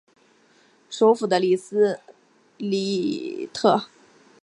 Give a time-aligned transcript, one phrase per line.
[0.89, 1.99] 首府的里雅斯
[3.53, 3.85] 特。